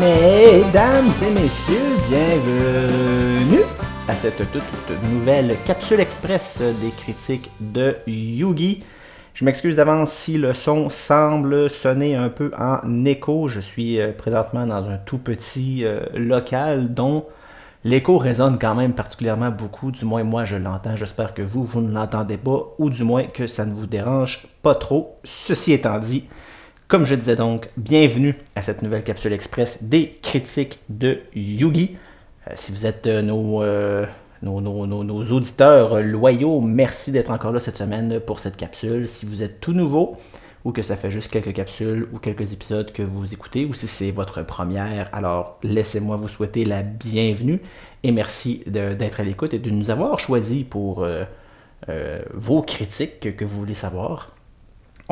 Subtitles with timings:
[0.00, 1.74] Mesdames et messieurs,
[2.08, 3.64] bienvenue
[4.08, 4.62] à cette toute,
[5.12, 8.82] nouvelle capsule express des critiques de Yugi.
[9.34, 13.48] Je m'excuse d'avance si le son semble sonner un peu en écho.
[13.48, 17.26] Je suis euh, présentement dans un tout petit euh, local dont
[17.84, 19.90] l'écho résonne quand même particulièrement beaucoup.
[19.90, 20.96] Du moins, moi, je l'entends.
[20.96, 24.46] J'espère que vous, vous ne l'entendez pas, ou du moins que ça ne vous dérange
[24.62, 25.18] pas trop.
[25.24, 26.24] Ceci étant dit,
[26.90, 31.96] comme je disais donc, bienvenue à cette nouvelle capsule express des critiques de Yugi.
[32.48, 34.06] Euh, si vous êtes euh, euh,
[34.42, 39.06] nos, nos, auditeurs loyaux, merci d'être encore là cette semaine pour cette capsule.
[39.06, 40.16] Si vous êtes tout nouveau
[40.64, 43.86] ou que ça fait juste quelques capsules ou quelques épisodes que vous écoutez, ou si
[43.86, 47.60] c'est votre première, alors laissez-moi vous souhaiter la bienvenue
[48.02, 51.06] et merci d'être à l'écoute et de nous avoir choisi pour
[52.34, 54.26] vos critiques que vous voulez savoir.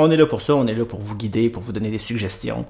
[0.00, 1.98] On est là pour ça, on est là pour vous guider, pour vous donner des
[1.98, 2.66] suggestions.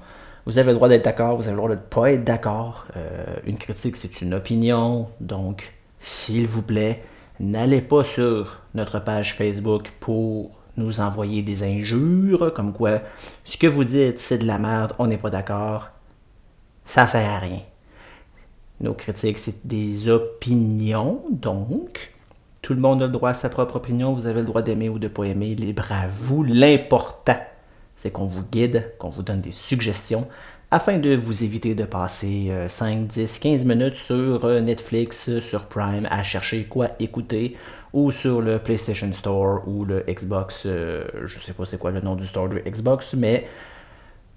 [0.47, 2.87] Vous avez le droit d'être d'accord, vous avez le droit de ne pas être d'accord.
[2.97, 5.09] Euh, une critique, c'est une opinion.
[5.21, 7.03] Donc, s'il vous plaît,
[7.39, 13.01] n'allez pas sur notre page Facebook pour nous envoyer des injures, comme quoi
[13.45, 15.89] ce que vous dites, c'est de la merde, on n'est pas d'accord.
[16.85, 17.61] Ça sert à rien.
[18.81, 22.11] Nos critiques, c'est des opinions, donc
[22.69, 24.13] tout le monde a le droit à sa propre opinion.
[24.13, 25.55] Vous avez le droit d'aimer ou de ne pas aimer.
[25.55, 26.43] Libre à vous.
[26.43, 27.39] L'important,
[27.95, 30.27] c'est qu'on vous guide, qu'on vous donne des suggestions
[30.69, 36.07] afin de vous éviter de passer 5, 10, 15 minutes sur euh, Netflix, sur Prime
[36.11, 37.57] à chercher quoi écouter
[37.91, 40.67] ou sur le PlayStation Store ou le Xbox.
[40.67, 43.47] Euh, je sais pas c'est quoi le nom du store de Xbox, mais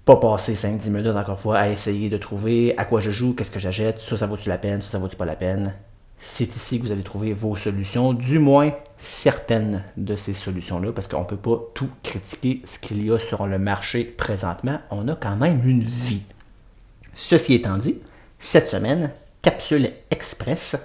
[0.05, 3.51] pas passer 5-10 minutes encore fois à essayer de trouver à quoi je joue, qu'est-ce
[3.51, 5.75] que j'achète, ça ça vaut-tu la peine, ça ça vaut-tu pas la peine
[6.25, 11.07] c'est ici que vous allez trouver vos solutions, du moins certaines de ces solutions-là, parce
[11.07, 14.79] qu'on ne peut pas tout critiquer ce qu'il y a sur le marché présentement.
[14.89, 16.21] On a quand même une vie.
[17.13, 17.99] Ceci étant dit,
[18.39, 20.77] cette semaine, capsule express,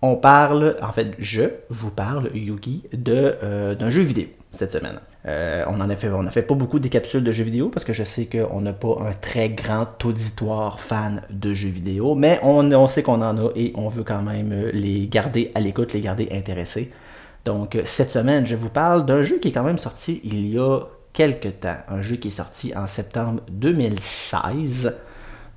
[0.00, 5.00] on parle, en fait, je vous parle, Yugi, euh, d'un jeu vidéo cette semaine.
[5.26, 8.04] Euh, on en a fait, pas beaucoup des capsules de jeux vidéo parce que je
[8.04, 13.02] sais qu'on n'a pas un très grand auditoire fan de jeux vidéo, mais on, sait
[13.02, 16.92] qu'on en a et on veut quand même les garder à l'écoute, les garder intéressés.
[17.44, 20.58] Donc cette semaine, je vous parle d'un jeu qui est quand même sorti il y
[20.58, 20.80] a
[21.12, 24.94] quelques temps, un jeu qui est sorti en septembre 2016.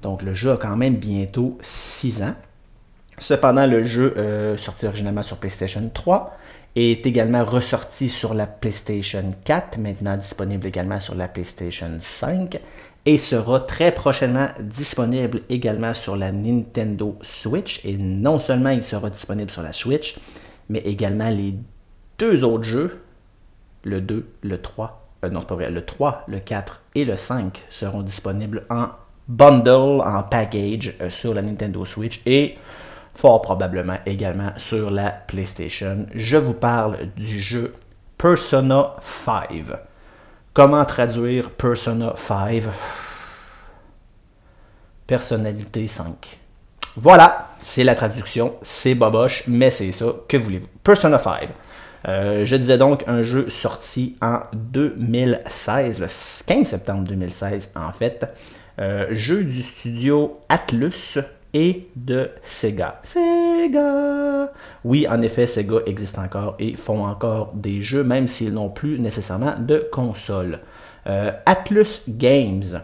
[0.01, 2.35] Donc le jeu a quand même bientôt 6 ans.
[3.19, 6.37] Cependant, le jeu euh, sorti originalement sur PlayStation 3
[6.77, 12.59] est également ressorti sur la PlayStation 4, maintenant disponible également sur la PlayStation 5
[13.05, 17.83] et sera très prochainement disponible également sur la Nintendo Switch.
[17.83, 20.19] Et non seulement il sera disponible sur la Switch,
[20.69, 21.55] mais également les
[22.19, 23.01] deux autres jeux,
[23.83, 27.63] le 2, le 3, euh, non pas vrai, le 3, le 4 et le 5
[27.69, 28.89] seront disponibles en
[29.27, 32.57] bundle, en package euh, sur la Nintendo Switch et
[33.17, 36.05] fort probablement également sur la PlayStation.
[36.13, 37.73] Je vous parle du jeu
[38.17, 39.63] Persona 5.
[40.53, 42.63] Comment traduire Persona 5
[45.07, 46.39] Personnalité 5.
[46.95, 50.67] Voilà, c'est la traduction, c'est boboche, mais c'est ça, que voulez-vous?
[50.83, 51.49] Persona 5.
[52.07, 56.07] Euh, je disais donc un jeu sorti en 2016, le
[56.47, 58.25] 15 septembre 2016 en fait.
[58.79, 61.19] Euh, jeu du studio Atlus,
[61.57, 62.99] et de Sega.
[63.01, 64.51] Sega!
[64.83, 68.99] Oui, en effet, Sega existe encore et font encore des jeux, même s'ils n'ont plus
[68.99, 70.59] nécessairement de console.
[71.07, 72.81] Euh, Atlus Games.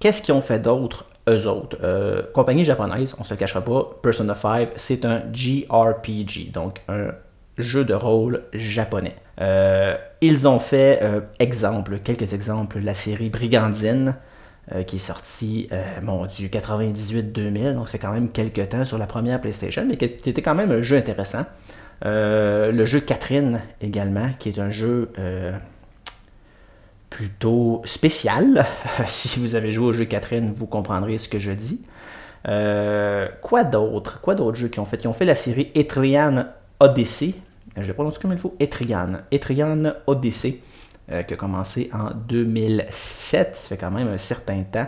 [0.00, 1.76] Qu'est-ce qu'ils ont fait d'autre, eux autres?
[1.82, 7.10] Euh, compagnie japonaise, on se cachera pas, Persona 5, c'est un JRPG, donc un
[7.58, 9.16] jeu de rôle japonais.
[9.38, 11.02] Euh, ils ont fait,
[11.38, 14.16] exemple, quelques exemples, la série Brigandine,
[14.70, 18.96] euh, qui est sorti, euh, mon Dieu, 98-2000, donc c'est quand même quelques temps sur
[18.96, 21.44] la première PlayStation, mais qui était quand même un jeu intéressant.
[22.04, 25.10] Euh, le jeu Catherine également, qui est un jeu
[27.10, 28.64] plutôt spécial.
[29.08, 31.80] si vous avez joué au jeu Catherine, vous comprendrez ce que je dis.
[32.44, 34.20] quoi d'autre?
[34.20, 35.02] Quoi d'autres jeux qui ont fait?
[35.02, 36.46] Ils ont fait la série Etrian
[36.78, 37.34] Odyssey.
[37.76, 39.22] Je prononce comme il faut Etrian.
[39.32, 40.60] Etrian Odyssey.
[41.10, 44.86] Euh, qui a commencé en 2007, ça fait quand même un certain temps,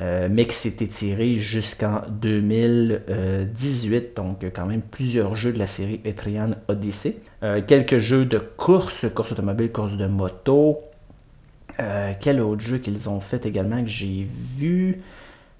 [0.00, 6.00] euh, mais qui s'est étiré jusqu'en 2018, donc quand même plusieurs jeux de la série
[6.04, 7.18] Etrian Odyssey.
[7.44, 10.80] Euh, quelques jeux de course, course automobile, course de moto.
[12.20, 14.26] quel autre jeu qu'ils ont fait également que j'ai
[14.58, 15.02] vu?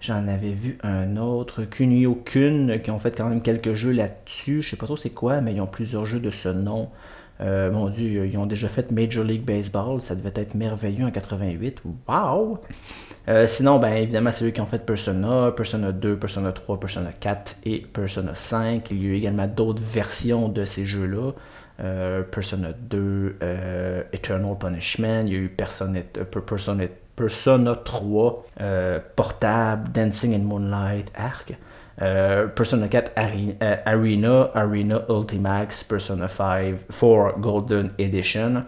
[0.01, 4.61] J'en avais vu un autre, Kunio Kun, qui ont fait quand même quelques jeux là-dessus.
[4.61, 6.91] Je sais pas trop c'est quoi, mais ils ont plusieurs jeux de ce nom.
[7.41, 11.11] Euh, mon Dieu, ils ont déjà fait Major League Baseball, ça devait être merveilleux en
[11.11, 11.83] 88.
[12.09, 12.59] Wow!
[13.29, 17.11] Euh, sinon, ben, évidemment, c'est eux qui ont fait Persona, Persona 2, Persona 3, Persona
[17.13, 18.91] 4 et Persona 5.
[18.91, 21.33] Il y a eu également d'autres versions de ces jeux-là.
[21.81, 23.39] Euh, Persona 2,
[24.13, 26.01] Eternal Punishment, il y a eu Persona,
[26.47, 26.85] Persona,
[27.17, 28.45] Persona 3,
[29.17, 31.55] Portable, Dancing in Moonlight, Arc.
[32.03, 38.65] Euh, Persona 4 euh, Arena, Arena Ultimax, Persona 5 4 Golden Edition,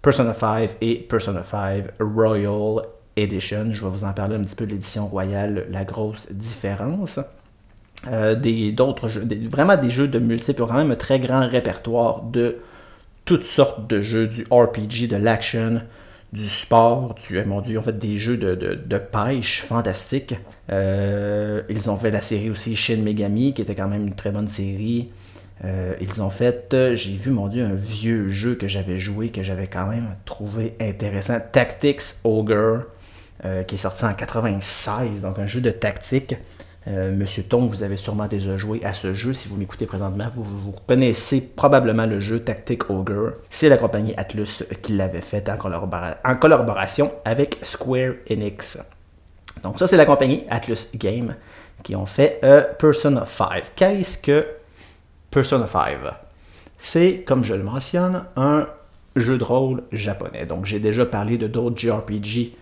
[0.00, 3.66] Persona 5 et Persona 5 Royal Edition.
[3.72, 7.20] Je vais vous en parler un petit peu l'édition royale, la grosse différence.
[8.06, 8.74] Euh, des,
[9.48, 12.56] vraiment des jeux de multiples, quand même un très grand répertoire de
[13.24, 15.80] toutes sortes de jeux, du RPG, de l'action,
[16.34, 20.34] du sport, du, mon Dieu, ils ont fait des jeux de, de, pêche fantastiques.
[20.70, 24.32] Euh, ils ont fait la série aussi Shin Megami, qui était quand même une très
[24.32, 25.10] bonne série.
[25.64, 29.28] Euh, ils ont fait, euh, j'ai vu, mon Dieu, un vieux jeu que j'avais joué,
[29.28, 32.86] que j'avais quand même trouvé intéressant, Tactics Ogre,
[33.68, 36.34] qui est sorti en 96, donc un jeu de tactique.
[36.86, 39.32] Euh, Monsieur Tong, vous avez sûrement déjà joué à ce jeu.
[39.32, 43.32] Si vous m'écoutez présentement, vous, vous, connaissez probablement le jeu Tactic Ogre.
[43.48, 48.78] C'est la compagnie Atlus qui l'avait fait en, collaboration avec Square Enix.
[49.62, 51.34] Donc ça, c'est la compagnie Atlus Game
[51.82, 53.72] qui ont fait euh, Persona 5.
[53.76, 54.46] Qu'est-ce que
[55.30, 55.98] Persona 5
[56.76, 58.68] C'est, comme je le mentionne, un
[59.16, 60.44] jeu de rôle japonais.
[60.44, 62.52] Donc j'ai déjà parlé de d'autres JRPG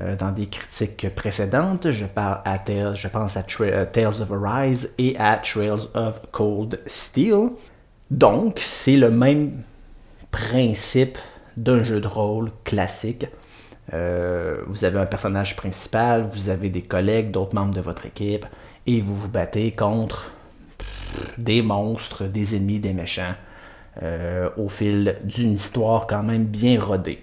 [0.00, 1.90] euh, dans des critiques précédentes.
[1.90, 2.56] Je, parle à
[2.94, 7.50] je pense à euh, Tales of Arise et à Trails of Cold Steel.
[8.08, 9.60] Donc, c'est le même
[10.30, 11.18] principe
[11.56, 13.26] d'un jeu de rôle classique.
[13.92, 18.46] Euh, vous avez un personnage principal, vous avez des collègues, d'autres membres de votre équipe,
[18.86, 20.30] et vous vous battez contre
[21.38, 23.34] des monstres, des ennemis, des méchants,
[24.56, 27.20] au fil d'une histoire quand même bien rodée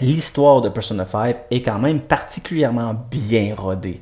[0.00, 4.00] l'histoire de Persona 5 est quand même particulièrement bien rodée.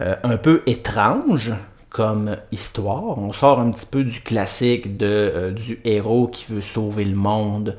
[0.00, 1.52] Euh, un peu étrange
[1.88, 3.18] comme histoire.
[3.18, 7.16] On sort un petit peu du classique de, euh, du héros qui veut sauver le
[7.16, 7.76] monde,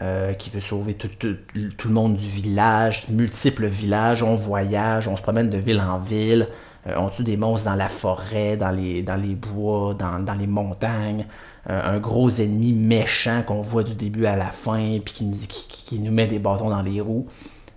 [0.00, 1.08] euh, qui veut sauver tout,
[1.54, 4.22] le monde du village, multiples villages.
[4.24, 6.48] On voyage, on se promène de ville en ville.
[6.96, 9.02] on tue des monstres dans la forêt, dans les,
[9.36, 11.26] bois, dans les montagnes.
[11.66, 16.00] Un gros ennemi méchant qu'on voit du début à la fin, puis qui nous, qui,
[16.00, 17.28] nous met des bâtons dans les roues.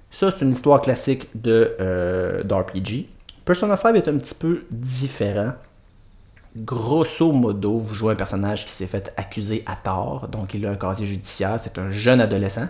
[0.10, 3.08] Ça, c'est une histoire classique de euh, d'RPG.
[3.46, 5.54] Persona 5 est un petit peu différent.
[6.58, 10.72] Grosso modo, vous jouez un personnage qui s'est fait accuser à tort, donc il a
[10.72, 12.70] un casier judiciaire, c'est un jeune adolescent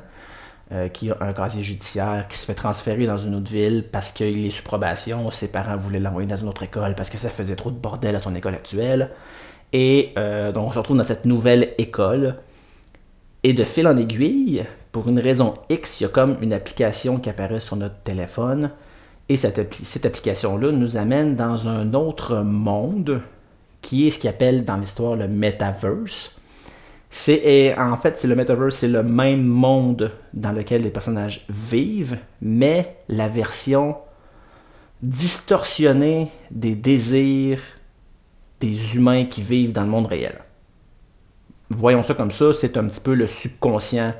[0.71, 4.11] euh, qui a un casier judiciaire, qui se fait transférer dans une autre ville parce
[4.11, 7.29] qu'il est sous probation, ses parents voulaient l'envoyer dans une autre école parce que ça
[7.29, 9.11] faisait trop de bordel à son école actuelle.
[9.77, 12.37] Et euh, donc on se retrouve dans cette nouvelle école.
[13.43, 14.63] Et de fil en aiguille,
[14.93, 18.71] pour une raison X, il y a comme une application qui apparaît sur notre téléphone.
[19.27, 19.59] Et cette,
[20.05, 23.19] application-là nous amène dans un autre monde
[23.81, 26.39] qui est ce qu'on appelle dans l'histoire le metaverse.
[27.09, 32.17] C'est en fait c'est le metaverse, c'est le même monde dans lequel les personnages vivent,
[32.41, 33.97] mais la version
[35.03, 37.59] distorsionnée des désirs,
[38.59, 40.39] des humains qui vivent dans le monde réel.
[41.69, 44.13] Voyons ça comme ça, c'est un petit peu le subconscient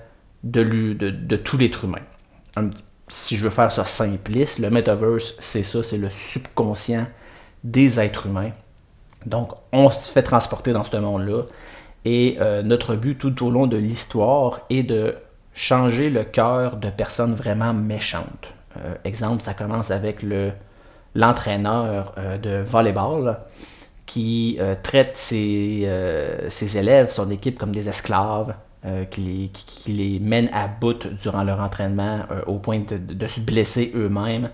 [0.43, 2.01] de, de, tout l'être humain.
[3.07, 7.07] si je veux faire ça simpliste, le metaverse, c'est ça, c'est le subconscient
[7.63, 8.51] des êtres humains.
[9.25, 11.43] Donc, on se fait transporter dans ce monde-là.
[12.05, 15.15] Et euh, notre but tout au long de l'histoire est de
[15.53, 18.53] changer le cœur de personnes vraiment méchantes.
[18.77, 20.51] Euh, exemple, ça commence avec le,
[21.15, 23.39] l'entraîneur euh, de volleyball
[24.15, 28.55] qui euh, traite euh, ses, élèves, son équipe, comme des esclaves,
[28.85, 29.51] euh, qui,
[29.87, 34.51] les, mène à bout durant leur entraînement au point de, se blesser eux-mêmes.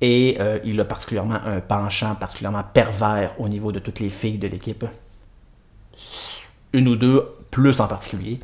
[0.00, 4.48] Et il a particulièrement un penchant particulièrement pervers au niveau de toutes les filles de
[4.48, 4.84] l'équipe.
[6.72, 8.40] Une ou deux plus en particulier.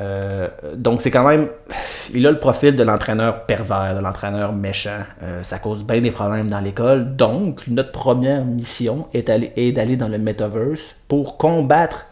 [0.00, 1.48] Euh, donc c'est quand même,
[2.14, 5.00] il a le profil de l'entraîneur pervers, de l'entraîneur méchant.
[5.22, 7.16] Euh, ça cause bien des problèmes dans l'école.
[7.16, 12.06] Donc notre première mission est, d'aller dans le metaverse pour combattre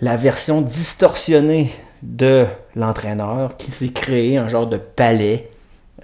[0.00, 1.70] la version distorsionnée
[2.02, 5.50] de l'entraîneur qui s'est créé un genre de palais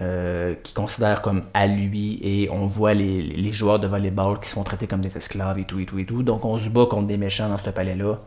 [0.01, 4.65] euh, qui considère comme à lui et on voit les, joueurs de volleyball qui sont
[4.65, 6.25] traités comme des esclaves et tout et tout et tout.
[6.25, 8.19] Donc on se bat contre des méchants dans ce palais-là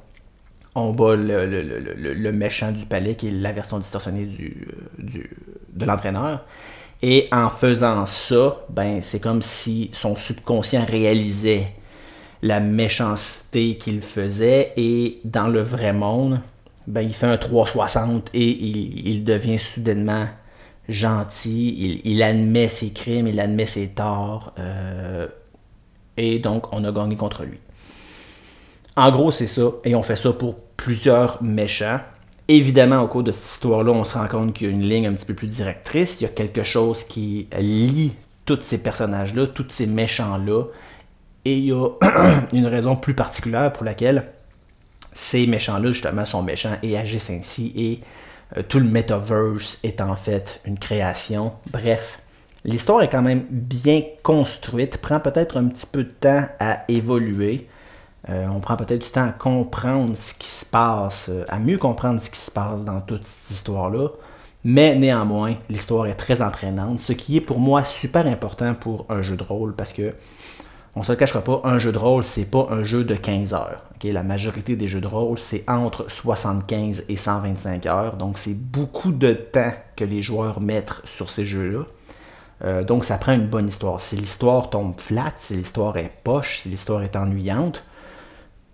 [0.78, 4.68] on bat le, méchant du palais, qui est la version distorsionnée du,
[4.98, 6.46] de l'entraîneur.
[7.02, 11.68] Et en faisant ça, ben, c'est comme si son subconscient réalisait
[12.42, 16.40] la méchanceté qu'il faisait et dans le vrai monde,
[16.86, 18.48] ben, il fait un 360 et
[19.10, 20.28] il, devient soudainement
[20.88, 25.28] gentil, il, admet ses crimes, il admet ses torts, euh,
[26.16, 27.60] et donc on a gagné contre lui.
[28.98, 32.00] En gros, c'est ça, et on fait ça pour plusieurs méchants.
[32.48, 35.06] Évidemment, au cours de cette histoire-là, on se rend compte qu'il y a une ligne
[35.06, 39.46] un petit peu plus directrice, il y a quelque chose qui lie tous ces personnages-là,
[39.48, 40.64] tous ces méchants-là,
[41.46, 41.90] et il y a
[42.54, 44.30] une raison plus particulière pour laquelle
[45.14, 47.74] ces méchants-là, justement, sont méchants et agissent ainsi.
[47.76, 48.02] Et
[48.58, 51.54] euh, tout le metaverse est en fait une création.
[51.70, 52.20] Bref,
[52.66, 57.68] l'histoire est quand même bien construite, prend peut-être un petit peu de temps à évoluer.
[58.30, 61.78] Euh, on prend peut-être du temps à comprendre ce qui se passe, euh, à mieux
[61.78, 64.10] comprendre ce qui se passe dans toute cette histoire-là.
[64.64, 69.22] Mais néanmoins, l'histoire est très entraînante, ce qui est pour moi super important pour un
[69.22, 70.14] jeu de rôle parce que
[70.98, 73.84] on se cachera pas, un jeu de rôle, c'est pas un jeu de 15 heures.
[74.04, 78.18] La majorité des jeux de rôle, c'est entre 75 et 125 heures.
[78.18, 81.84] Donc, c'est beaucoup de temps que les joueurs mettent sur ces jeux-là.
[82.64, 84.02] Euh, donc, ça prend une bonne histoire.
[84.02, 87.84] Si l'histoire tombe flat, si l'histoire est poche, si l'histoire est ennuyante,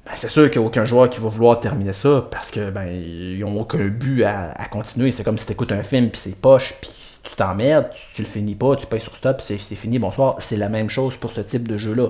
[0.05, 2.69] ben, c'est sûr qu'il n'y a aucun joueur qui va vouloir terminer ça parce que
[2.69, 5.11] ben, ils n'ont aucun but à, continuer.
[5.11, 6.91] C'est comme si tu écoutes un film puis c'est poche, puis
[7.23, 10.35] tu t'emmerdes, tu, le finis pas, tu payes sur stop, c'est fini, bonsoir.
[10.39, 12.09] C'est la même chose pour ce type de jeu-là.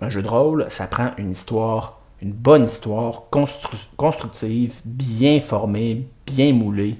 [0.00, 3.24] Un jeu de rôle, ça prend une histoire, une bonne histoire,
[3.96, 6.96] constructive, bien formée, bien moulée.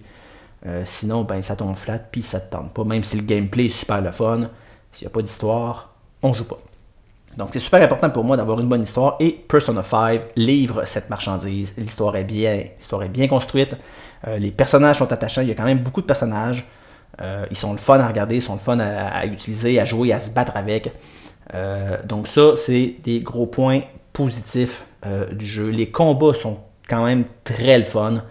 [0.64, 2.84] Euh, sinon, ben, ça tombe flat, puis ça te tente pas.
[2.84, 4.48] Même si le gameplay est super le fun,
[4.92, 6.58] s'il n'y a pas d'histoire, on joue pas.
[7.36, 11.08] Donc c'est super important pour moi d'avoir une bonne histoire et Persona 5 livre cette
[11.08, 11.74] marchandise.
[11.78, 13.74] L'histoire est bien, l'histoire est bien construite.
[14.26, 15.40] Euh, les personnages sont attachants.
[15.40, 16.66] Il y a quand même beaucoup de personnages.
[17.20, 20.12] Euh, ils sont le fun à regarder, ils sont le fun à, utiliser, à jouer,
[20.12, 20.92] à se battre avec.
[21.54, 23.80] Euh, donc ça, c'est des gros points
[24.12, 24.82] positifs
[25.32, 25.68] du jeu.
[25.68, 28.22] Les combats sont quand même très le fun.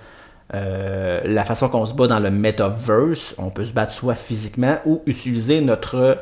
[0.53, 5.01] la façon qu'on se bat dans le metaverse, on peut se battre soit physiquement ou
[5.05, 6.17] utiliser notre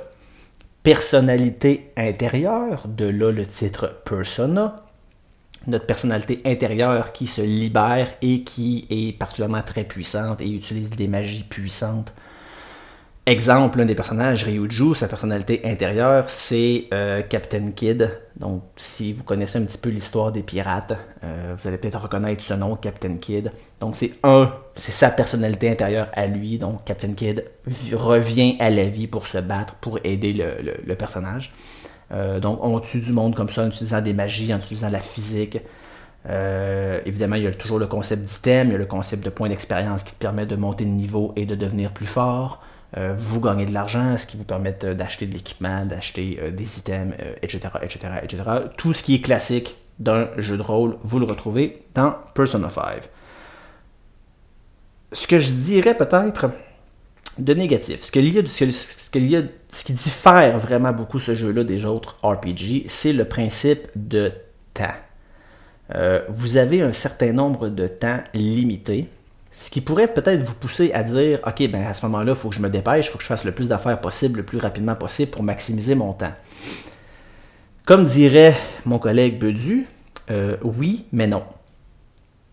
[0.89, 4.83] personnalité intérieure, de là le titre Persona,
[5.67, 11.07] notre personnalité intérieure qui se libère et qui est particulièrement très puissante et utilise des
[11.07, 12.11] magies puissantes
[13.29, 18.11] Exemple, un des personnages, Ryuju, sa personnalité intérieure, c'est euh, Captain Kid.
[18.37, 20.93] Donc, si vous connaissez un petit peu l'histoire des pirates,
[21.23, 23.51] euh, vous allez peut-être reconnaître ce nom, Captain Kid.
[23.81, 26.57] Donc, c'est un, c'est sa personnalité intérieure à lui.
[26.57, 27.45] Donc, Captain Kid
[27.93, 31.53] revient à la vie pour se battre, pour aider le, personnage.
[32.11, 35.01] Euh, donc, on tue du monde comme ça en utilisant des magies, en utilisant la
[35.01, 35.59] physique.
[37.05, 39.49] évidemment, il y a toujours le concept d'item, il y a le concept de point
[39.49, 42.63] d'expérience qui te permet de monter de niveau et de devenir plus fort.
[42.97, 46.79] Euh, vous gagnez de l'argent, ce qui vous permet d'acheter de l'équipement, d'acheter euh, des
[46.79, 48.43] items, etc., etc., etc.
[48.77, 53.03] Tout ce qui est classique d'un jeu de rôle, vous le retrouvez dans Persona 5.
[55.11, 56.51] Ce que je dirais peut-être
[57.37, 62.85] de négatif, ce, y a, ce, qui diffère vraiment beaucoup ce jeu-là des autres RPG,
[62.87, 64.31] c'est le principe de
[64.73, 64.85] temps.
[65.95, 69.07] Euh, vous avez un certain nombre de temps limité
[69.59, 72.47] ce qui pourrait peut-être vous pousser à dire Ok, ben à ce moment-là, il faut
[72.47, 74.57] que je me dépêche, il faut que je fasse le plus d'affaires possible, le plus
[74.57, 76.31] rapidement possible pour maximiser mon temps.
[77.85, 79.85] Comme dirait mon collègue Bedu,
[80.31, 81.43] euh, oui, mais non.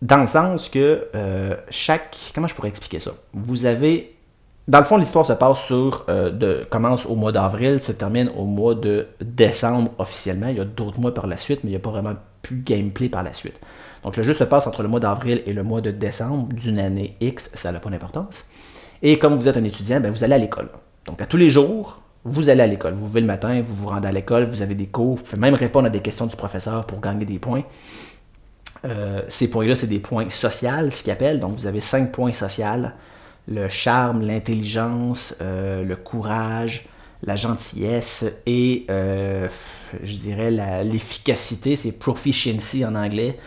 [0.01, 2.17] Dans le sens que euh, chaque.
[2.35, 3.11] Comment je pourrais expliquer ça?
[3.31, 4.13] Vous avez.
[4.67, 6.03] Dans le fond, l'histoire se passe sur.
[6.09, 10.49] Euh, commence au mois d'avril, se termine au mois de décembre officiellement.
[10.49, 12.57] Il y a d'autres mois par la suite, mais il n'y a pas vraiment plus
[12.57, 13.57] de gameplay par la suite.
[14.07, 16.79] Donc le jeu se passe entre le mois d'avril et le mois de décembre d'une
[16.79, 18.45] année X, ça n'a pas d'importance.
[19.01, 20.69] Et comme vous êtes un étudiant, ben, vous allez à l'école.
[21.05, 22.93] Donc à tous les jours, vous allez à l'école.
[22.93, 25.37] Vous levez le matin, vous vous rendez à l'école, vous avez des cours, vous pouvez
[25.37, 27.65] même répondre à des questions du professeur pour gagner des points.
[28.85, 31.41] Euh, ces points-là, c'est des points sociaux, ce qu'ils appellent.
[31.41, 32.87] Donc vous avez cinq points sociaux
[33.49, 36.87] le charme, l'intelligence, euh, le courage,
[37.23, 39.49] la gentillesse et, euh,
[40.01, 40.49] je dirais,
[40.85, 41.75] l'efficacité.
[41.75, 43.37] C'est proficiency en anglais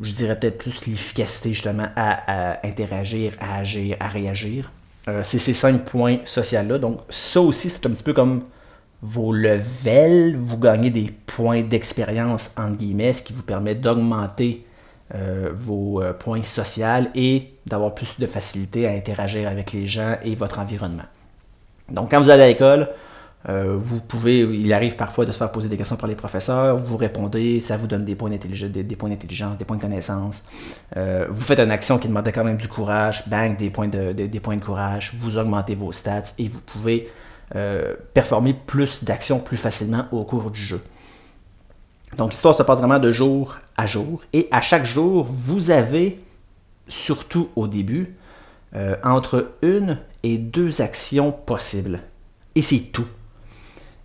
[0.00, 4.72] je dirais peut-être plus l'efficacité justement à, interagir, à agir, à réagir.
[5.08, 6.78] Euh, c'est ces cinq points sociaux-là.
[6.78, 8.44] Donc ça aussi, c'est un petit peu comme
[9.02, 10.36] vos levels.
[10.36, 14.64] Vous gagnez des points d'expérience, entre guillemets, ce qui vous permet d'augmenter
[15.14, 20.16] euh, vos euh, points sociaux et d'avoir plus de facilité à interagir avec les gens
[20.22, 21.04] et votre environnement.
[21.90, 22.88] Donc quand vous allez à l'école,
[23.48, 26.76] euh, vous pouvez, il arrive parfois de se faire poser des questions par les professeurs,
[26.76, 30.44] vous répondez, ça vous donne des points d'intelligence, des, points des points de connaissance.
[30.96, 34.12] Euh, vous faites une action qui demandait quand même du courage, bang, des points de,
[34.12, 37.10] des points de courage, vous augmentez vos stats et vous pouvez
[37.56, 40.82] euh, performer plus d'actions plus facilement au cours du jeu.
[42.18, 46.20] Donc l'histoire se passe vraiment de jour à jour et à chaque jour, vous avez
[46.88, 48.16] surtout au début,
[49.02, 52.00] entre une et deux actions possibles.
[52.54, 53.06] Et c'est tout.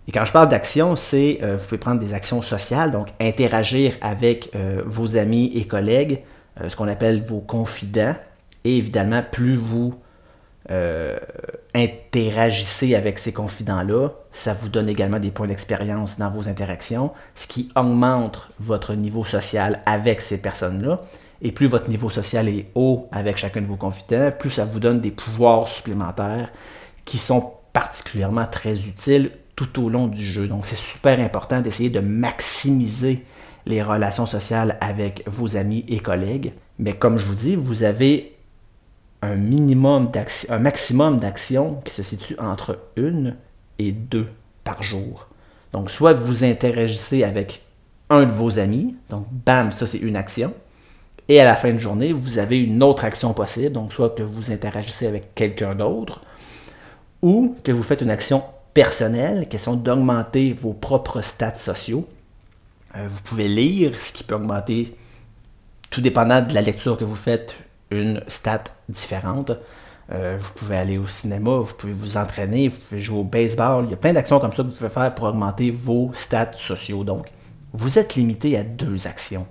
[0.08, 3.94] Et quand je parle d'action, c'est, euh, vous pouvez prendre des actions sociales, donc interagir
[4.00, 6.22] avec euh, vos amis et collègues,
[6.68, 8.16] ce qu'on appelle vos confidents.
[8.64, 9.94] Et évidemment, plus vous
[11.76, 17.46] interagissez avec ces confidents-là, ça vous donne également des points d'expérience dans vos interactions, ce
[17.46, 21.02] qui augmente votre niveau social avec ces personnes-là.
[21.42, 24.80] Et plus votre niveau social est haut avec chacun de vos confidents, plus ça vous
[24.80, 26.50] donne des pouvoirs supplémentaires
[27.04, 30.46] qui sont particulièrement très utiles tout au long du jeu.
[30.46, 33.24] Donc c'est super important d'essayer de maximiser
[33.64, 36.52] les relations sociales avec vos amis et collègues.
[36.78, 38.36] Mais comme je vous dis, vous avez
[39.22, 40.10] un minimum
[40.50, 43.36] un maximum d'actions qui se situe entre une
[43.78, 44.28] et deux
[44.62, 45.28] par jour.
[45.72, 47.62] Donc soit vous interagissez avec
[48.08, 50.54] un de vos amis, donc bam, ça c'est une action.
[51.28, 54.22] Et à la fin de journée, vous avez une autre action possible, donc soit que
[54.22, 56.20] vous interagissez avec quelqu'un d'autre,
[57.20, 58.42] ou que vous faites une action
[58.76, 62.06] personnelle, qui sont d'augmenter vos propres stats sociaux.
[62.94, 64.94] Euh, vous pouvez lire, ce qui peut augmenter,
[65.88, 67.54] tout dépendant de la lecture que vous faites,
[67.90, 69.52] une stat différente.
[70.12, 73.86] Euh, vous pouvez aller au cinéma, vous pouvez vous entraîner, vous pouvez jouer au baseball.
[73.86, 76.52] Il y a plein d'actions comme ça que vous pouvez faire pour augmenter vos stats
[76.52, 77.02] sociaux.
[77.02, 77.28] Donc,
[77.72, 79.46] vous êtes limité à deux actions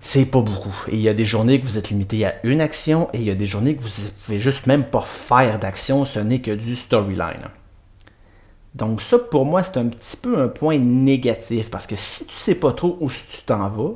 [0.00, 0.84] c'est pas beaucoup.
[0.86, 3.24] Et il y a des journées que vous êtes limité à une action et il
[3.24, 3.90] y a des journées que vous
[4.24, 7.50] pouvez juste même pas faire d'action, ce n'est que du storyline.
[8.78, 12.32] Donc ça pour moi c'est un petit peu un point négatif parce que si tu
[12.32, 13.94] sais pas trop où tu t'en vas,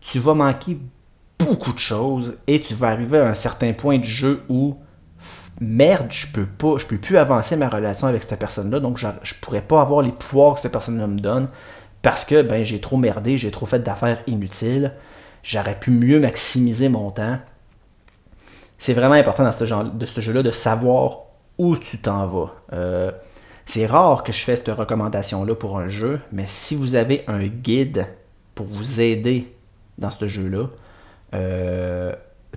[0.00, 0.78] tu vas manquer
[1.38, 4.76] beaucoup de choses et tu vas arriver à un certain point du jeu où
[5.60, 9.06] merde, je peux pas, je peux plus avancer ma relation avec cette personne-là, donc je,
[9.22, 11.48] je pourrais pas avoir les pouvoirs que cette personne-là me donne
[12.00, 14.92] parce que ben j'ai trop merdé, j'ai trop fait d'affaires inutiles
[15.42, 17.38] j'aurais pu mieux maximiser mon temps.
[18.78, 21.18] C'est vraiment important dans ce genre de ce jeu-là de savoir
[21.58, 22.50] où tu t'en vas.
[22.72, 23.12] Euh,
[23.64, 27.46] c'est rare que je fasse cette recommandation-là pour un jeu, mais si vous avez un
[27.46, 28.06] guide
[28.54, 29.52] pour vous aider
[29.98, 30.66] dans ce jeu-là,
[31.34, 32.12] euh,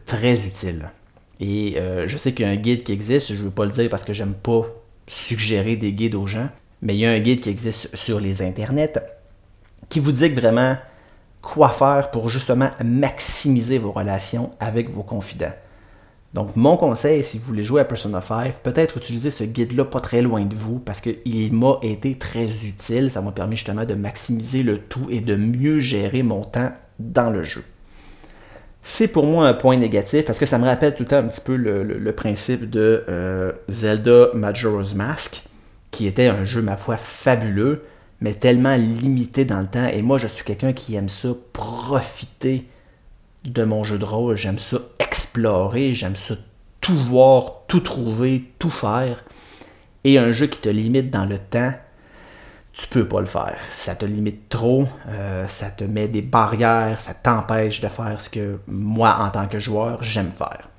[0.06, 0.90] très utile.
[1.40, 3.66] Et euh, je sais qu'il y a un guide qui existe, je ne veux pas
[3.66, 4.66] le dire parce que j'aime pas
[5.08, 6.50] suggérer des guides aux gens,
[6.82, 8.94] mais il y a un guide qui existe sur les internets
[9.90, 10.78] qui vous dit vraiment
[11.42, 15.54] quoi faire pour justement maximiser vos relations avec vos confidents.
[16.36, 20.02] Donc, mon conseil, si vous voulez jouer à Persona 5, peut-être utiliser ce guide-là pas
[20.02, 23.10] très loin de vous parce qu'il m'a été très utile.
[23.10, 27.30] Ça m'a permis justement de maximiser le tout et de mieux gérer mon temps dans
[27.30, 27.64] le jeu.
[28.84, 31.28] C'est pour moi un point négatif parce que ça me rappelle tout le temps un
[31.30, 35.42] petit peu le, principe de euh, Zelda Majora's Mask,
[35.90, 37.84] qui était un jeu, ma foi, fabuleux,
[38.20, 39.88] mais tellement limité dans le temps.
[39.88, 42.66] Et moi, je suis quelqu'un qui aime ça profiter
[43.46, 44.36] de mon jeu de rôle.
[44.36, 46.36] J'aime ça explorer, j'aime ça
[46.82, 49.24] tout voir, tout trouver, tout faire.
[50.04, 51.74] Et un jeu qui te limite dans le temps,
[52.74, 53.58] tu peux pas le faire.
[53.70, 58.30] Ça te limite trop, euh, ça te met des barrières, ça t'empêche de faire ce
[58.30, 60.70] que moi, en tant que joueur, j'aime faire.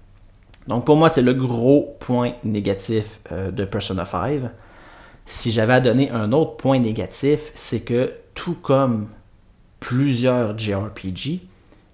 [0.69, 4.43] Donc pour moi, c'est le gros point négatif euh, de Persona 5.
[5.25, 9.09] Si j'avais à donner un autre point négatif, c'est que tout comme
[9.81, 11.41] plusieurs JRPG,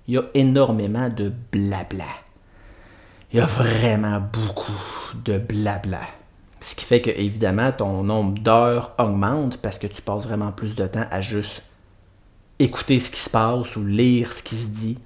[0.06, 2.04] il y a énormément de blabla.
[3.32, 4.72] Il y a vraiment beaucoup
[5.24, 6.00] de blabla.
[6.60, 10.76] Ce qui fait que, évidemment, ton nombre d'heures augmente parce que tu passes vraiment plus
[10.76, 11.62] de temps à juste
[12.58, 14.98] écouter ce qui se passe ou lire ce qui se dit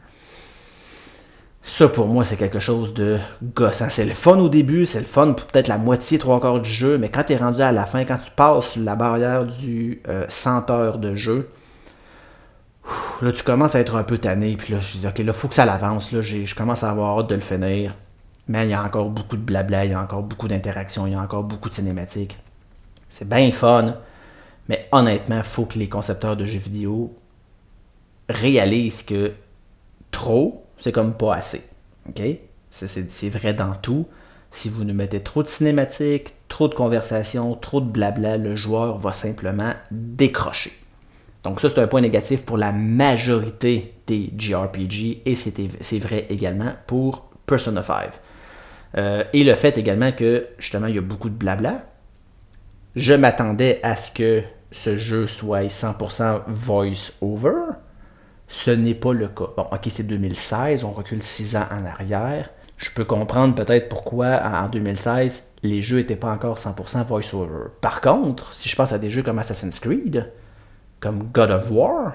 [1.66, 3.88] ça, pour moi, c'est quelque chose de gossant.
[3.90, 6.70] C'est le fun au début, c'est le fun pour peut-être la moitié, trois quarts du
[6.70, 10.00] jeu, mais quand tu es rendu à la fin, quand tu passes la barrière du
[10.28, 11.50] 100 euh, heures de jeu,
[13.22, 15.48] là, tu commences à être un peu tanné, puis là, je dis, ok, là, faut
[15.48, 17.94] que ça l'avance, là, je commence à avoir hâte de le finir.
[18.48, 21.12] Mais il y a encore beaucoup de blabla, il y a encore beaucoup d'interactions, il
[21.12, 22.38] y a encore beaucoup de cinématiques.
[23.08, 23.96] C'est bien fun,
[24.68, 27.12] mais honnêtement, faut que les concepteurs de jeux vidéo
[28.28, 29.32] réalisent que
[30.12, 31.64] trop, c'est comme pas assez.
[32.08, 32.22] OK?
[32.70, 34.06] C'est vrai dans tout.
[34.52, 38.98] Si vous nous mettez trop de cinématiques, trop de conversations, trop de blabla, le joueur
[38.98, 40.72] va simplement décrocher.
[41.46, 46.72] Donc ça, c'est un point négatif pour la majorité des JRPG et c'est vrai également
[46.88, 48.10] pour Persona 5.
[48.96, 51.86] Euh, et le fait également que justement il y a beaucoup de blabla.
[52.96, 57.52] Je m'attendais à ce que ce jeu soit 100% voice over.
[58.48, 59.46] Ce n'est pas le cas.
[59.56, 62.50] Bon, ok, c'est 2016, on recule 6 ans en arrière.
[62.76, 67.68] Je peux comprendre peut-être pourquoi en 2016, les jeux n'étaient pas encore 100% voice-over.
[67.80, 70.28] Par contre, si je pense à des jeux comme Assassin's Creed,
[71.00, 72.14] comme God of War,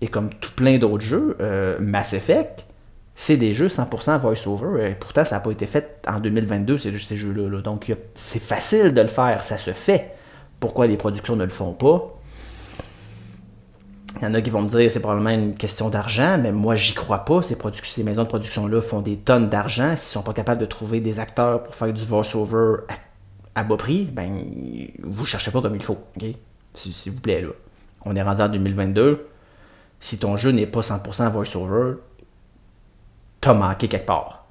[0.00, 2.66] et comme tout plein d'autres jeux, euh, Mass Effect,
[3.14, 4.90] c'est des jeux 100% voice-over.
[4.90, 7.60] Et pourtant, ça n'a pas été fait en 2022, ces, jeux-là.
[7.62, 10.14] Donc, c'est facile de le faire, ça se fait.
[10.60, 12.10] Pourquoi les productions ne le font pas?
[14.16, 16.76] Il y en a qui vont me dire c'est probablement une question d'argent, mais moi
[16.76, 17.42] j'y crois pas.
[17.42, 17.56] Ces,
[18.04, 19.96] maisons de production-là font des tonnes d'argent.
[19.96, 22.76] S'ils sont pas capables de trouver des acteurs pour faire du voice-over
[23.56, 24.38] à, bas prix, ben
[25.02, 25.98] vous cherchez pas comme il faut.
[26.74, 27.48] S'il vous plaît là.
[28.04, 29.28] On est rendu en 2022.
[30.00, 31.94] Si ton jeu n'est pas 100% voice-over,
[33.40, 34.44] t'as manqué quelque part.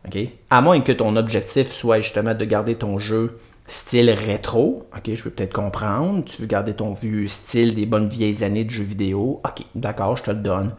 [0.50, 5.24] À moins que ton objectif soit justement de garder ton jeu style rétro, ok, je
[5.24, 6.26] peux peut-être comprendre.
[6.26, 10.18] Tu veux garder ton vieux style des bonnes vieilles années de jeux vidéo, ok, d'accord,
[10.18, 10.74] je te le donne.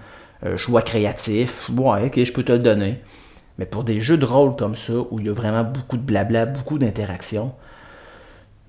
[0.44, 3.00] Euh, choix créatif, ouais, ok, je peux te le donner.
[3.58, 6.02] Mais pour des jeux de rôle comme ça, où il y a vraiment beaucoup de
[6.02, 7.54] blabla, beaucoup d'interactions,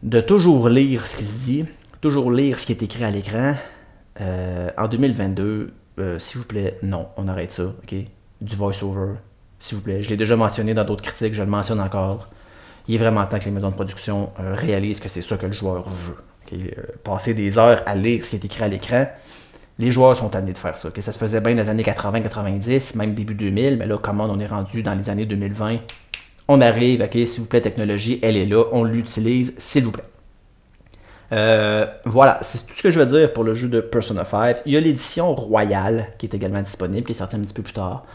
[0.04, 1.66] de toujours lire ce qui se dit,
[2.02, 3.56] toujours lire ce qui est écrit à l'écran,
[4.22, 7.96] euh, en 2022, euh, s'il vous plaît, non, on arrête ça, ok?
[8.42, 9.14] Du voice-over,
[9.60, 10.02] s'il vous plaît.
[10.02, 12.28] Je l'ai déjà mentionné dans d'autres critiques, je le mentionne encore
[12.88, 15.46] il est vraiment temps que les maisons de production euh, réalisent que c'est ça que
[15.46, 16.18] le joueur veut.
[16.54, 19.08] Euh, passer des heures à lire ce qui est écrit à l'écran,
[19.80, 20.90] les joueurs sont amenés de faire ça.
[21.00, 24.40] Ça se faisait bien dans les années 80-90, même début 2000, mais là, comment on
[24.40, 25.78] est rendu dans les années 2020
[26.48, 30.04] On arrive, ok, s'il vous plaît, technologie, elle est là, on l'utilise, s'il vous plaît.
[31.36, 34.58] Euh, voilà, c'est tout ce que je veux dire pour le jeu de Persona 5.
[34.66, 37.62] Il y a l'édition royale qui est également disponible, qui est sortie un petit peu
[37.64, 38.06] plus tard.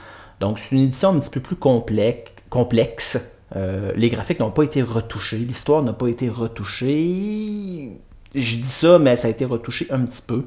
[0.40, 4.82] Donc, c'est une édition un petit peu plus complexe, euh, les graphiques n'ont pas été
[4.82, 7.90] retouchés, l'histoire n'a pas été retouchée.
[8.34, 10.44] Je dis ça, mais ça a été retouché un petit peu.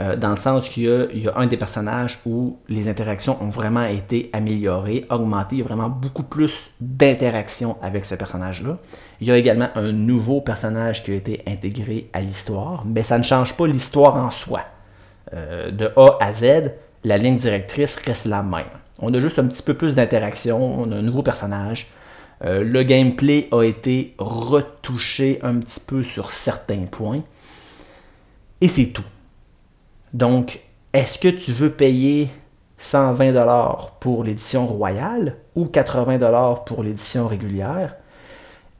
[0.00, 3.82] Euh, dans le sens qu'il y, a un des personnages où les interactions ont vraiment
[3.82, 5.56] été améliorées, augmentées.
[5.56, 8.78] Il y a vraiment beaucoup plus d'interactions avec ce personnage-là.
[9.20, 13.18] Il y a également un nouveau personnage qui a été intégré à l'histoire, mais ça
[13.18, 14.60] ne change pas l'histoire en soi.
[15.34, 18.66] Euh, de A à Z, la ligne directrice reste la même.
[19.00, 21.90] On a juste un petit peu plus d'interaction, on a un nouveau personnage,
[22.44, 27.22] euh, le gameplay a été retouché un petit peu sur certains points.
[28.60, 29.04] Et c'est tout.
[30.12, 30.60] Donc,
[30.92, 32.28] est-ce que tu veux payer
[32.80, 37.96] 120$ pour l'édition royale ou 80$ pour l'édition régulière?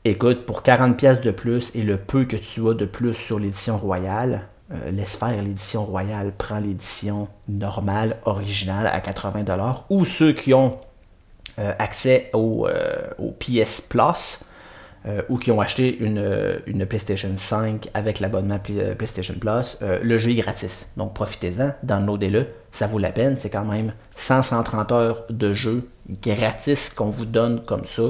[0.04, 3.76] Écoute, pour 40$ de plus et le peu que tu as de plus sur l'édition
[3.76, 9.82] royale, euh, laisse faire l'édition royale, prends l'édition normale, originale à 80$.
[9.90, 10.78] Ou ceux qui ont
[11.58, 14.40] euh, accès au, euh, PS Plus
[15.09, 20.35] euh, ou qui ont acheté une, PlayStation 5 avec l'abonnement PlayStation Plus, le jeu est
[20.37, 20.92] gratis.
[20.97, 23.37] Donc profitez-en, downloadez-le, ça vaut la peine.
[23.38, 25.88] C'est quand même 100-130 heures de jeu
[26.23, 28.03] gratis qu'on vous donne comme ça.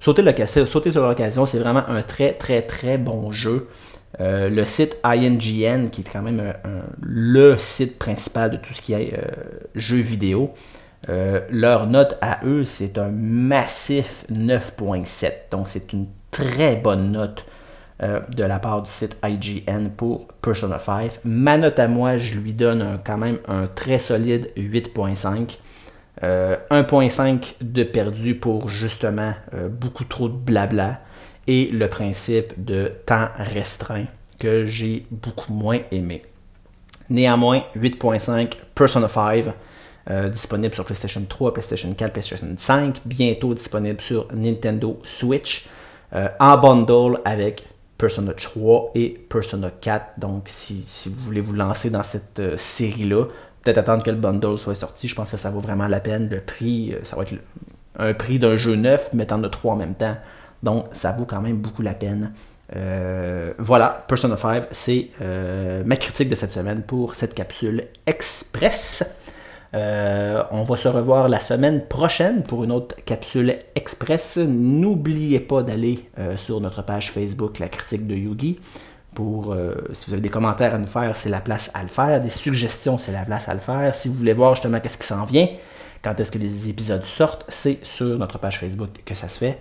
[0.00, 0.22] Sautez,
[0.66, 3.68] sautez sur l'occasion, c'est vraiment un très très très bon jeu.
[4.18, 6.52] le site INGN, qui est quand même
[7.00, 9.18] le site principal de tout ce qui est
[9.74, 10.54] jeux vidéo,
[11.08, 15.50] euh, leur note à eux, c'est un massif 9.7.
[15.50, 17.46] Donc c'est une très bonne note
[18.02, 21.20] euh, de la part du site IGN pour Persona 5.
[21.24, 25.58] Ma note à moi, je lui donne quand même un très solide 8.5.
[26.20, 29.34] 1.5 euh, de perdu pour justement
[29.68, 31.00] beaucoup trop de blabla
[31.46, 34.06] et le principe de temps restreint
[34.38, 36.22] que j'ai beaucoup moins aimé.
[37.10, 39.44] Néanmoins, 8.5 Persona 5
[40.10, 45.66] euh, disponible sur PlayStation 3, PlayStation 4, PlayStation 5, bientôt disponible sur Nintendo Switch,
[46.14, 47.66] euh, en bundle avec
[47.98, 50.18] Persona 3 et Persona 4.
[50.18, 53.26] Donc, si, vous voulez vous lancer dans cette euh, série-là,
[53.62, 55.08] peut-être attendre que le bundle soit sorti.
[55.08, 56.28] Je pense que ça vaut vraiment la peine.
[56.28, 57.34] Le prix, ça va être
[57.98, 60.16] un prix d'un jeu neuf, mais t'en as trois en même temps.
[60.62, 62.32] Donc, ça vaut quand même beaucoup la peine.
[63.58, 65.10] voilà, Persona 5, c'est
[65.84, 69.18] ma critique de cette semaine pour cette capsule express.
[69.74, 74.36] Euh, on va se revoir la semaine prochaine pour une autre capsule express.
[74.36, 78.60] N'oubliez pas d'aller euh, sur notre page Facebook, la critique de Yugi.
[79.14, 81.88] Pour, euh, si vous avez des commentaires à nous faire, c'est la place à le
[81.88, 82.20] faire.
[82.20, 83.94] Des suggestions, c'est la place à le faire.
[83.94, 85.48] Si vous voulez voir justement qu'est-ce qui s'en vient,
[86.02, 89.60] quand est-ce que les épisodes sortent, c'est sur notre page Facebook que ça se fait.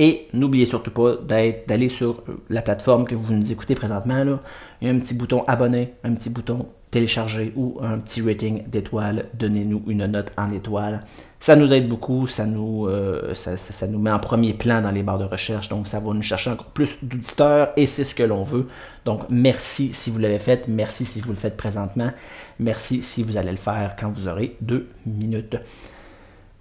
[0.00, 4.38] Et n'oubliez surtout pas d'aller sur la plateforme que vous nous écoutez présentement.
[4.80, 8.68] Il y a un petit bouton abonner, un petit bouton télécharger ou un petit rating
[8.68, 11.04] d'étoiles, donnez-nous une note en étoiles.
[11.38, 15.02] Ça nous aide beaucoup, ça nous, euh, ça, nous met en premier plan dans les
[15.02, 18.22] barres de recherche, donc ça va nous chercher encore plus d'auditeurs et c'est ce que
[18.22, 18.66] l'on veut.
[19.04, 22.10] Donc merci si vous l'avez fait, merci si vous le faites présentement,
[22.58, 25.56] merci si vous allez le faire quand vous aurez deux minutes.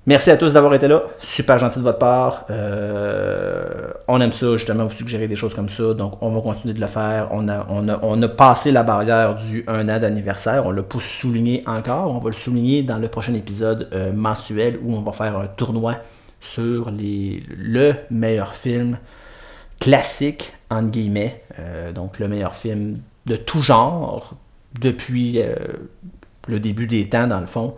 [0.06, 1.04] Merci à tous d'avoir été là.
[1.20, 2.46] Super gentil de votre part.
[2.50, 5.94] Euh, on aime ça, justement, vous suggérer des choses comme ça.
[5.94, 7.28] Donc, on va continuer de le faire.
[7.32, 10.66] On a, on a, on a passé la barrière du 1 an d'anniversaire.
[10.66, 12.16] On l'a pas souligné encore.
[12.16, 15.48] On va le souligner dans le prochain épisode euh, mensuel où on va faire un
[15.48, 15.96] tournoi
[16.40, 18.98] sur les, le meilleur film
[19.82, 21.44] classique, entre guillemets.
[21.60, 24.34] Euh, donc, le meilleur film de tout genre
[24.80, 25.44] depuis
[26.48, 27.76] le début des temps, dans le fond.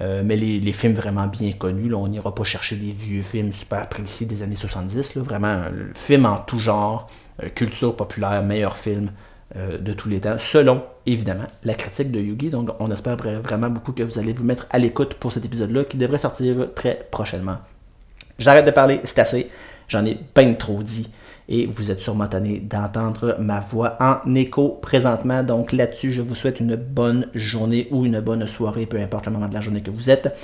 [0.00, 3.52] Euh, mais les, films vraiment bien connus, là, on n'ira pas chercher des vieux films
[3.52, 5.14] super précis des années 70.
[5.16, 7.08] Là, vraiment, le film en tout genre,
[7.42, 9.12] euh, culture populaire, meilleur film
[9.56, 12.48] euh, de tous les temps, selon, évidemment, la critique de Yugi.
[12.48, 15.84] Donc, on espère vraiment beaucoup que vous allez vous mettre à l'écoute pour cet épisode-là,
[15.84, 17.58] qui devrait sortir très prochainement.
[18.38, 19.50] J'arrête de parler, c'est assez.
[19.88, 21.10] J'en ai peine trop dit
[21.48, 25.42] et vous êtes sûrement tanné d'entendre ma voix en écho présentement.
[25.42, 29.32] Donc là-dessus, je vous souhaite une bonne journée ou une bonne soirée, peu importe le
[29.32, 30.34] moment de la journée que vous êtes.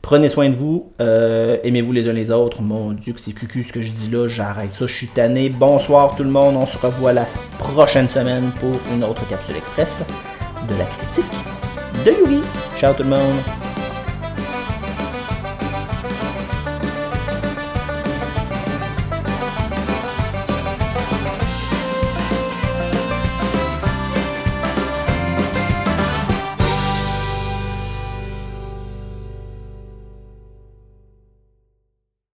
[0.00, 2.62] Prenez soin de vous, euh, aimez-vous les uns les autres.
[2.62, 5.50] Mon Dieu, que c'est cucu ce que je dis là, j'arrête ça, je suis tanné.
[5.50, 7.26] Bonsoir tout le monde, on se revoit la
[7.58, 10.02] prochaine semaine pour une autre capsule express
[10.68, 11.24] de la critique
[12.04, 12.42] de Yugi.
[12.76, 13.67] Ciao tout le monde!